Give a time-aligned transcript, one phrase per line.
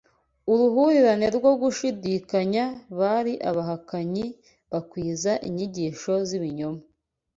[0.51, 2.63] uruhurirane rwo gushidikanya
[2.99, 4.25] bari abahakanyi
[4.71, 6.81] bakwiza inyigisho z’ibinyoma